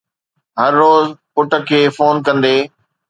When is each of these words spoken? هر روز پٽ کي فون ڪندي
هر 0.59 0.71
روز 0.81 1.03
پٽ 1.33 1.51
کي 1.67 1.79
فون 1.95 2.15
ڪندي 2.25 2.57